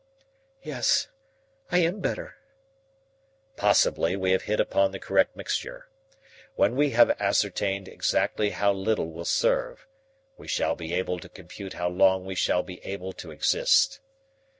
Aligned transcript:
"Yes, 0.63 1.09
I 1.71 1.77
am 1.77 1.99
better." 1.99 2.37
"Possibly 3.55 4.15
we 4.15 4.31
have 4.31 4.41
hit 4.41 4.59
upon 4.59 4.89
the 4.89 4.99
correct 4.99 5.35
mixture. 5.35 5.89
When 6.55 6.75
we 6.75 6.89
have 6.89 7.11
ascertained 7.21 7.87
exactly 7.87 8.49
how 8.49 8.73
little 8.73 9.11
will 9.11 9.25
serve 9.25 9.85
we 10.39 10.47
shall 10.47 10.75
be 10.75 10.91
able 10.91 11.19
to 11.19 11.29
compute 11.29 11.73
how 11.73 11.89
long 11.89 12.25
we 12.25 12.33
shall 12.33 12.63
be 12.63 12.83
able 12.83 13.13
to 13.13 13.29
exist. 13.29 13.99